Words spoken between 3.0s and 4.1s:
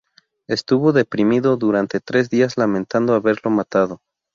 haberlo matado.